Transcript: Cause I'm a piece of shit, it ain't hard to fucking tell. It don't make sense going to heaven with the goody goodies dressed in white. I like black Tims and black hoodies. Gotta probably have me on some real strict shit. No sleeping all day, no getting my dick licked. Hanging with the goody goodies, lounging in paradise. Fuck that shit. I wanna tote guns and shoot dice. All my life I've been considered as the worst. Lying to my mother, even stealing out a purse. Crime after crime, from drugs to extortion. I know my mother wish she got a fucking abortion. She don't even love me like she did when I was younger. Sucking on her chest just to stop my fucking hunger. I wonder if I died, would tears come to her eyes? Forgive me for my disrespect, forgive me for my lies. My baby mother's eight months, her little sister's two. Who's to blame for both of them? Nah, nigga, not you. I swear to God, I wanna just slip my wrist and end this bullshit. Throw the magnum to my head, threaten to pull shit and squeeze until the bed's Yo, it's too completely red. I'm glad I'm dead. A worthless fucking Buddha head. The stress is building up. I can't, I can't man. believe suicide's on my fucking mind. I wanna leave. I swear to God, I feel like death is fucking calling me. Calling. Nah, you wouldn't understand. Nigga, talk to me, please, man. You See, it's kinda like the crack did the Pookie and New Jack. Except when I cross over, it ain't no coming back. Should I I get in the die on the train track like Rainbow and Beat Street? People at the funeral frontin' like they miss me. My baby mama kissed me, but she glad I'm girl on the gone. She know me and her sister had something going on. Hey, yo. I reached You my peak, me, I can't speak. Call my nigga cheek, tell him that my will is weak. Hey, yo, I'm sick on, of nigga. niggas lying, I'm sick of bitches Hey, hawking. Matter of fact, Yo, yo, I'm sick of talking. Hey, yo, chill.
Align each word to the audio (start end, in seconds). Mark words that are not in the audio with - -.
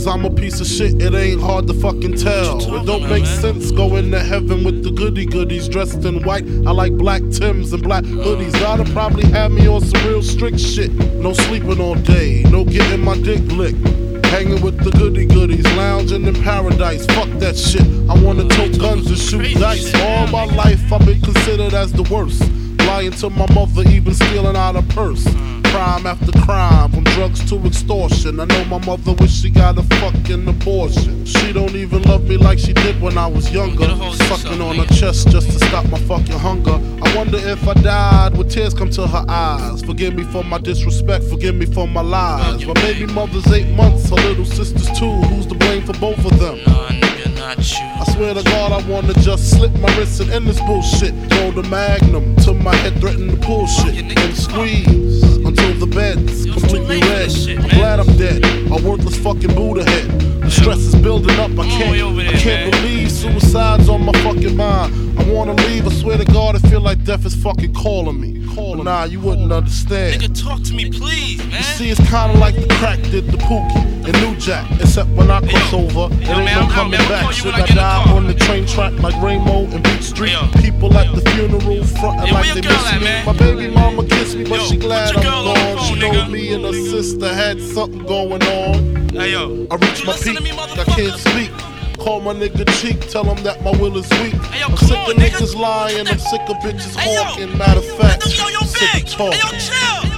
Cause 0.00 0.06
I'm 0.06 0.24
a 0.24 0.30
piece 0.30 0.62
of 0.62 0.66
shit, 0.66 1.02
it 1.02 1.12
ain't 1.12 1.42
hard 1.42 1.66
to 1.66 1.74
fucking 1.74 2.16
tell. 2.16 2.56
It 2.74 2.86
don't 2.86 3.06
make 3.10 3.26
sense 3.26 3.70
going 3.70 4.10
to 4.12 4.18
heaven 4.18 4.64
with 4.64 4.82
the 4.82 4.90
goody 4.90 5.26
goodies 5.26 5.68
dressed 5.68 6.06
in 6.06 6.22
white. 6.22 6.44
I 6.66 6.70
like 6.70 6.94
black 6.94 7.20
Tims 7.30 7.74
and 7.74 7.82
black 7.82 8.04
hoodies. 8.04 8.52
Gotta 8.52 8.90
probably 8.92 9.26
have 9.26 9.52
me 9.52 9.68
on 9.68 9.82
some 9.82 10.02
real 10.06 10.22
strict 10.22 10.58
shit. 10.58 10.90
No 11.16 11.34
sleeping 11.34 11.82
all 11.82 11.96
day, 11.96 12.44
no 12.44 12.64
getting 12.64 13.04
my 13.04 13.14
dick 13.18 13.42
licked. 13.52 13.86
Hanging 14.28 14.62
with 14.62 14.82
the 14.82 14.90
goody 14.92 15.26
goodies, 15.26 15.66
lounging 15.76 16.24
in 16.24 16.34
paradise. 16.44 17.04
Fuck 17.04 17.28
that 17.40 17.58
shit. 17.58 17.84
I 18.08 18.18
wanna 18.24 18.48
tote 18.48 18.78
guns 18.78 19.06
and 19.06 19.18
shoot 19.18 19.54
dice. 19.58 19.94
All 19.96 20.26
my 20.28 20.46
life 20.46 20.90
I've 20.90 21.04
been 21.04 21.20
considered 21.20 21.74
as 21.74 21.92
the 21.92 22.04
worst. 22.04 22.40
Lying 22.86 23.12
to 23.20 23.28
my 23.28 23.46
mother, 23.52 23.82
even 23.90 24.14
stealing 24.14 24.56
out 24.56 24.76
a 24.76 24.82
purse. 24.94 25.26
Crime 25.70 26.06
after 26.06 26.32
crime, 26.40 26.90
from 26.90 27.04
drugs 27.04 27.48
to 27.48 27.56
extortion. 27.66 28.40
I 28.40 28.44
know 28.44 28.64
my 28.64 28.84
mother 28.84 29.12
wish 29.14 29.40
she 29.40 29.50
got 29.50 29.78
a 29.78 29.82
fucking 30.00 30.46
abortion. 30.48 31.24
She 31.24 31.52
don't 31.52 31.74
even 31.74 32.02
love 32.02 32.28
me 32.28 32.36
like 32.36 32.58
she 32.58 32.72
did 32.72 33.00
when 33.00 33.16
I 33.16 33.26
was 33.26 33.50
younger. 33.50 33.88
Sucking 34.26 34.60
on 34.60 34.76
her 34.76 34.86
chest 34.94 35.28
just 35.28 35.50
to 35.50 35.64
stop 35.66 35.88
my 35.88 35.98
fucking 36.00 36.38
hunger. 36.38 36.78
I 37.02 37.16
wonder 37.16 37.38
if 37.38 37.66
I 37.66 37.74
died, 37.74 38.36
would 38.36 38.50
tears 38.50 38.74
come 38.74 38.90
to 38.90 39.06
her 39.06 39.24
eyes? 39.28 39.82
Forgive 39.82 40.14
me 40.14 40.24
for 40.24 40.42
my 40.44 40.58
disrespect, 40.58 41.24
forgive 41.24 41.54
me 41.54 41.66
for 41.66 41.86
my 41.86 42.02
lies. 42.02 42.64
My 42.66 42.74
baby 42.74 43.06
mother's 43.06 43.46
eight 43.52 43.70
months, 43.74 44.10
her 44.10 44.16
little 44.16 44.44
sister's 44.44 44.90
two. 44.98 45.10
Who's 45.10 45.46
to 45.46 45.54
blame 45.54 45.82
for 45.84 45.94
both 45.94 46.24
of 46.24 46.38
them? 46.38 46.99
Nah, 47.20 47.26
nigga, 47.26 47.38
not 47.38 47.58
you. 47.58 47.86
I 47.86 48.04
swear 48.14 48.34
to 48.34 48.42
God, 48.42 48.72
I 48.72 48.86
wanna 48.88 49.14
just 49.14 49.50
slip 49.50 49.72
my 49.78 49.94
wrist 49.96 50.20
and 50.20 50.30
end 50.30 50.46
this 50.46 50.60
bullshit. 50.60 51.14
Throw 51.30 51.50
the 51.50 51.62
magnum 51.68 52.36
to 52.36 52.54
my 52.54 52.74
head, 52.76 52.98
threaten 53.00 53.28
to 53.28 53.36
pull 53.36 53.66
shit 53.66 53.96
and 53.96 54.36
squeeze 54.36 55.36
until 55.36 55.74
the 55.74 55.86
bed's 55.86 56.46
Yo, 56.46 56.52
it's 56.54 56.62
too 56.62 56.76
completely 56.76 57.00
red. 57.00 57.30
I'm 57.58 57.68
glad 57.68 58.00
I'm 58.00 58.16
dead. 58.16 58.44
A 58.44 58.88
worthless 58.88 59.16
fucking 59.16 59.54
Buddha 59.54 59.84
head. 59.88 60.29
The 60.50 60.56
stress 60.62 60.78
is 60.78 60.96
building 60.96 61.38
up. 61.38 61.52
I 61.52 61.68
can't, 61.68 62.18
I 62.18 62.32
can't 62.32 62.44
man. 62.44 62.70
believe 62.72 63.12
suicide's 63.12 63.88
on 63.88 64.04
my 64.04 64.12
fucking 64.14 64.56
mind. 64.56 64.92
I 65.16 65.22
wanna 65.30 65.54
leave. 65.54 65.86
I 65.86 65.90
swear 65.90 66.18
to 66.18 66.24
God, 66.24 66.56
I 66.56 66.58
feel 66.68 66.80
like 66.80 67.04
death 67.04 67.24
is 67.24 67.36
fucking 67.36 67.72
calling 67.72 68.20
me. 68.20 68.44
Calling. 68.56 68.82
Nah, 68.82 69.04
you 69.04 69.20
wouldn't 69.20 69.52
understand. 69.52 70.20
Nigga, 70.20 70.42
talk 70.42 70.60
to 70.64 70.74
me, 70.74 70.90
please, 70.90 71.38
man. 71.38 71.58
You 71.58 71.62
See, 71.62 71.90
it's 71.90 72.00
kinda 72.10 72.36
like 72.40 72.56
the 72.56 72.66
crack 72.74 73.00
did 73.00 73.28
the 73.28 73.36
Pookie 73.36 74.08
and 74.08 74.12
New 74.22 74.34
Jack. 74.40 74.68
Except 74.80 75.08
when 75.10 75.30
I 75.30 75.38
cross 75.40 75.72
over, 75.72 76.12
it 76.20 76.28
ain't 76.28 76.60
no 76.60 76.66
coming 76.72 76.98
back. 77.06 77.32
Should 77.32 77.54
I 77.54 77.58
I 77.58 77.60
get 77.60 77.70
in 77.70 77.76
the 77.76 77.80
die 77.80 78.12
on 78.12 78.26
the 78.26 78.34
train 78.34 78.66
track 78.66 78.92
like 78.94 79.22
Rainbow 79.22 79.66
and 79.66 79.84
Beat 79.84 80.02
Street? 80.02 80.34
People 80.56 80.92
at 80.98 81.14
the 81.14 81.20
funeral 81.30 81.84
frontin' 81.84 82.34
like 82.34 82.54
they 82.54 82.60
miss 82.60 83.00
me. 83.00 83.24
My 83.24 83.38
baby 83.38 83.72
mama 83.72 84.04
kissed 84.04 84.36
me, 84.36 84.50
but 84.50 84.60
she 84.62 84.78
glad 84.78 85.14
I'm 85.14 85.22
girl 85.22 85.48
on 85.48 85.54
the 85.54 85.74
gone. 85.76 85.84
She 85.84 85.94
know 86.00 86.24
me 86.28 86.54
and 86.54 86.64
her 86.64 86.72
sister 86.72 87.32
had 87.32 87.60
something 87.60 88.04
going 88.04 88.42
on. 88.42 88.99
Hey, 89.12 89.32
yo. 89.32 89.66
I 89.70 89.74
reached 89.74 90.00
You 90.00 90.06
my 90.06 90.16
peak, 90.16 90.40
me, 90.40 90.50
I 90.52 90.84
can't 90.84 91.18
speak. 91.18 91.50
Call 91.98 92.20
my 92.20 92.32
nigga 92.32 92.64
cheek, 92.80 93.00
tell 93.10 93.24
him 93.24 93.42
that 93.42 93.60
my 93.62 93.72
will 93.72 93.96
is 93.98 94.08
weak. 94.22 94.32
Hey, 94.54 94.60
yo, 94.60 94.66
I'm 94.66 94.76
sick 94.76 94.96
on, 94.96 95.10
of 95.10 95.16
nigga. 95.16 95.30
niggas 95.30 95.56
lying, 95.56 96.08
I'm 96.08 96.18
sick 96.18 96.40
of 96.42 96.56
bitches 96.58 96.96
Hey, 96.96 97.16
hawking. 97.16 97.58
Matter 97.58 97.80
of 97.80 97.98
fact, 97.98 98.24
Yo, 98.38 98.48
yo, 98.48 98.58
I'm 98.60 98.66
sick 98.66 99.04
of 99.04 99.10
talking. 99.10 99.32
Hey, 99.32 99.56
yo, 99.56 99.58
chill. 99.58 100.09